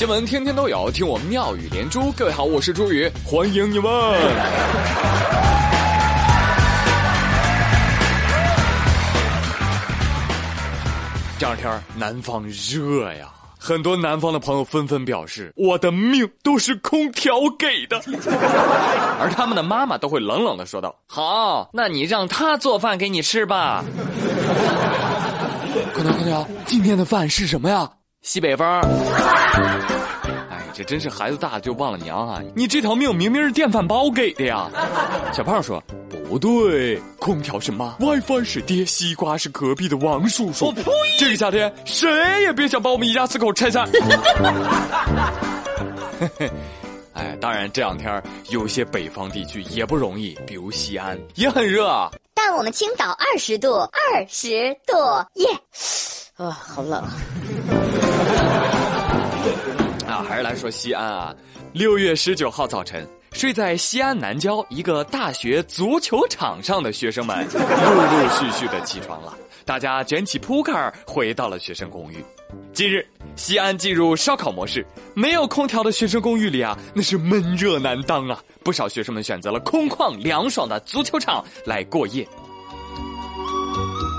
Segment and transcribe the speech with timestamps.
[0.00, 2.10] 新闻天天都有，听我妙语连珠。
[2.12, 3.92] 各位好，我是朱宇，欢迎你们。
[11.38, 13.28] 这两天南方热呀，
[13.58, 18.02] 很多南方的朋友纷纷表示，我的命都是空调给的，
[19.20, 23.84] 而他们的妈妈都会冷冷的说道：“好，那你让他做饭给你吃吧。”
[25.92, 27.86] 空调空调，今天的饭是什么呀？
[28.22, 28.66] 西北风。
[30.50, 32.40] 哎，这真是孩子大了就忘了娘啊！
[32.54, 34.70] 你这条命明明是电饭煲给的呀。
[35.32, 35.82] 小胖说
[36.28, 40.82] ：“不对，空调是妈，WiFi 是爹，西瓜是隔壁的王叔叔。”我呸！
[41.18, 43.88] 这个夏天谁也别想把我们一家四口拆散。
[47.14, 52.10] 哎，当然这两天有些北方地区也不容易，比如西安也很热。
[52.34, 54.94] 但我们青岛二十度，二十度
[55.34, 55.48] 耶！
[56.36, 57.02] 啊，好冷。
[60.60, 61.34] 说西安啊。
[61.72, 69.36] 六月十九号早晨，睡在西安南郊一个大学足球场上的学生们， 陆陆续续的起床了。
[69.64, 72.22] 大家卷起铺盖回到了学生公寓。
[72.72, 78.38] 近日，西安进入烧烤模式，没有空调的学生公寓里啊，那是闷热难当啊。
[78.62, 82.26] 不少学生们选择了空旷凉爽的足球场来过夜。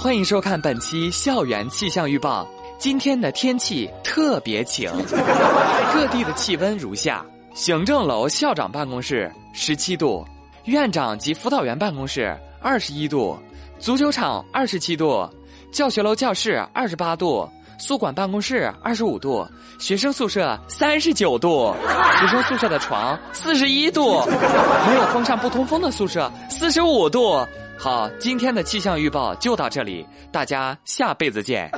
[0.00, 2.48] 欢迎收看本期校园气象预报。
[2.82, 4.90] 今天的天气特别晴，
[5.94, 10.26] 各地的气温如下：行政楼校长办公室十七度，
[10.64, 13.38] 院长及辅导员办公室二十一度，
[13.78, 15.24] 足球场二十七度，
[15.70, 17.48] 教学楼教室二十八度。
[17.78, 19.46] 宿管办公室二十五度，
[19.78, 21.72] 学生宿舍三十九度，
[22.20, 27.46] 学生宿舍的床四十一度，没有风扇不通风的宿舍四十五度。
[27.78, 31.70] 好，今天的气象预报就到这里，大家下辈子见。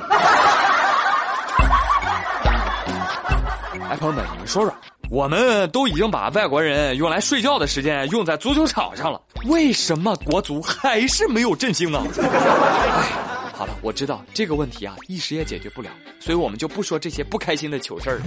[3.83, 4.73] 哎，朋友们，你们说说，
[5.09, 12.01] 我们都已经把外国人用来睡觉的时间用在足球场上了，为什么国足还是没有振兴呢？
[12.19, 13.33] 哎。
[13.53, 18.19] 好了，我知道这个问题啊，一时也解决不了，所以我们就不说这些不开心的糗事儿。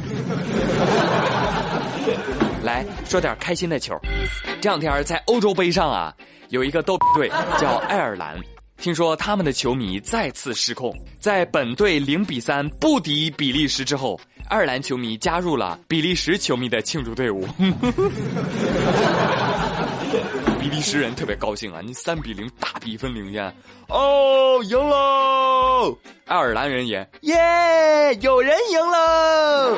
[2.65, 3.95] 来说点开心的球。
[4.61, 6.15] 这两天在欧洲杯上啊，
[6.49, 8.41] 有一个逗比队叫爱尔兰，
[8.79, 17.47] 听说他们的球迷再次失控，在本队零比三不敌比利时之后，爱尔兰球迷加入了比利时球迷的庆祝队伍。
[20.59, 21.81] 比利时人特别高兴啊！
[21.85, 23.45] 你三比零大比分领先，
[23.89, 25.97] 哦，赢喽！
[26.25, 27.37] 爱尔兰人也耶，
[28.23, 29.77] 有人赢喽！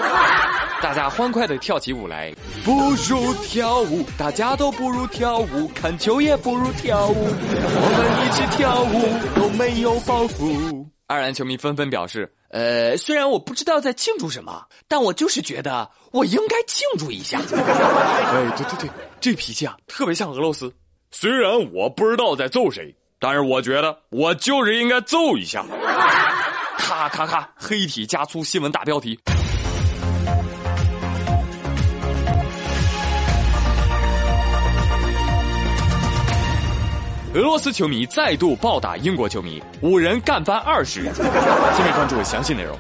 [0.80, 2.32] 大家欢快的跳起舞来，
[2.64, 10.86] 不如跳舞，大家都不如跳舞，看球也不如跳舞，我们一起跳舞都没有包袱。
[11.08, 17.40] 爱尔兰球迷纷纷表示，呃，虽然我不知道在庆祝什么，但我就是觉得我应该庆祝一下。
[17.54, 18.90] 哎，对对对，
[19.20, 20.72] 这脾气啊，特别像俄罗斯。
[21.12, 25.64] 虽然我不知道在揍谁，但是我觉得我就是应该揍一下。
[26.76, 29.18] 咔咔咔，黑体加粗新闻大标题。
[37.32, 41.14] 俄罗斯球迷再度暴打英国球迷，五人干翻二十人。
[41.14, 42.76] 下面关注详细内容。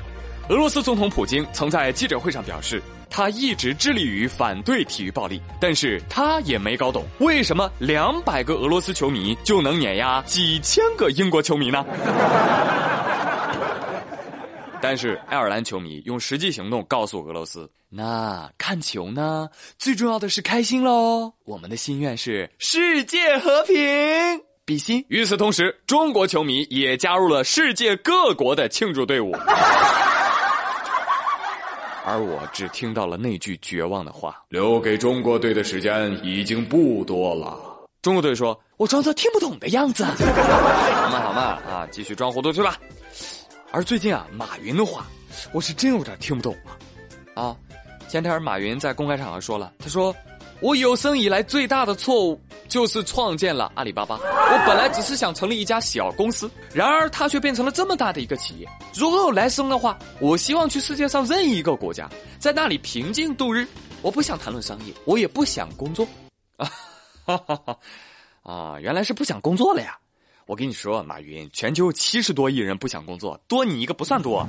[0.48, 2.82] 俄罗斯总统普京曾在记者会上表示。
[3.12, 11.84] 他一直致力于反对体育暴力，但是他也没搞懂为什么两百个俄罗斯球迷就能碾压几千个英国球迷呢？
[14.90, 21.32] 但是爱尔兰球迷用实际行动告诉俄罗斯：那看球呢，最重要的是开心喽。
[21.44, 23.76] 我们的心愿是世界和平，
[24.64, 25.04] 比心。
[25.06, 29.30] 与此同时，中国球迷也加入了世界各国的庆祝队伍。
[32.04, 37.56] 而我只听到了那句绝望的话：“留给中国队的时间已经不多了。”
[38.02, 41.40] 中国队说：“我装作听不懂的样子。” 好嘛好嘛
[41.70, 42.76] 啊，继续装糊涂去吧。
[43.72, 45.06] 而最近啊，马云的话，
[45.52, 47.42] 我是真有点听不懂了。
[47.42, 47.56] 啊，
[48.08, 50.14] 前天马云在公开场合说了，他说。
[50.62, 54.16] 我有生以来最大的错误就是创建了阿里巴巴。
[54.16, 58.68] 我本来只是想成立一家小公司，然而它却变成了这么大的一个企业。
[58.92, 62.06] 如果有来生的话，我希望去世界上任意一个国家，
[62.38, 63.66] 在那里平静度日。
[64.02, 66.06] 我不想谈论商业，我也不想工作。
[66.58, 66.70] 啊，
[67.24, 67.78] 哈哈哈！
[68.42, 69.96] 啊，原来是不想工作了呀！
[70.50, 74.44] 我跟你说，马云，全球七十多亿人不想工作，多你一个不算多。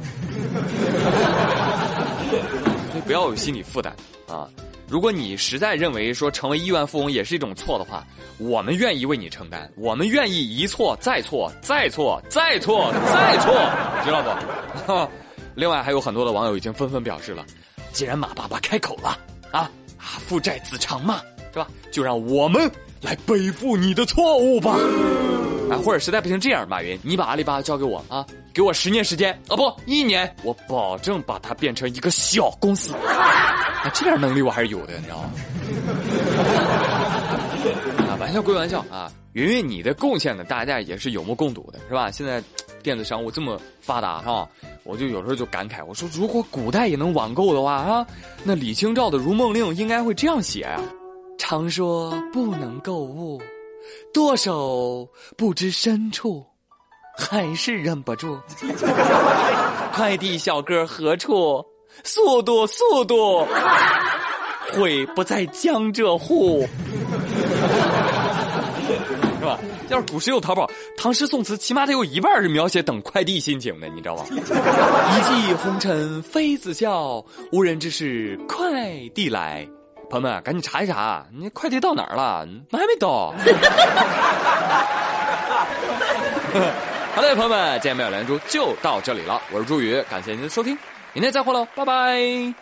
[2.90, 3.96] 所 以不要有心理负担
[4.28, 4.50] 啊。
[4.90, 8.04] 如果你实在认为说成为亿万富翁也是一种错的话，
[8.40, 13.54] 我们愿意为你承担，我们愿意一错再错，再错再错再错，
[14.04, 14.24] 知道
[14.88, 15.08] 不？
[15.54, 17.46] 另外还有很多的网友已经纷纷表示了，
[17.94, 19.20] 既然马爸爸开口了，
[19.52, 19.70] 啊
[20.00, 21.22] 啊，父债子偿嘛，
[21.54, 21.68] 是吧？
[21.92, 22.72] 就让我们
[23.02, 24.76] 来背负你的错误吧。
[25.72, 32.94] 啊，或者实在不行，这样，马云，你把阿里巴巴交给我啊，给我十年时间啊，不，一年，我保证把它变成一个小公司。
[32.94, 35.32] 啊，这点能力我还是有的，你知道吗？
[38.12, 42.12] 啊，玩笑归玩笑啊，云云你的贡献呢，大家也是有目共睹的，是吧？
[42.12, 42.44] 现在
[42.84, 44.48] 电子商务这么发达，哈，
[44.84, 48.06] 我就有时候就感慨，我说如果古代也能网购的话啊，
[48.44, 50.82] 那李清照的《如梦令》应该会这样写啊：
[51.38, 53.42] 常说不能购物，
[54.14, 55.08] 剁手
[55.38, 56.46] 不知深处，
[57.18, 58.40] 还是忍不住。
[59.94, 61.64] 快递小哥何处？
[62.04, 63.46] 速度，速度！
[64.72, 66.62] 会不在江浙沪，
[69.40, 69.60] 是吧？
[69.90, 74.24] 要是古时有淘宝，唐诗宋词起码得有一半是描写等快递心情的，你知道吗？
[74.30, 78.72] 一骑红尘妃子笑，无人知是快
[79.14, 79.68] 递来。
[80.12, 82.46] 朋友们，赶紧查一查，你快递到哪儿了？
[82.70, 83.32] 怎么还没到？
[87.16, 89.42] 好的，朋友们，今天没有连珠就到这里了。
[89.52, 90.78] 我是朱宇，感谢您的收听，
[91.14, 92.54] 明天再会喽，拜拜。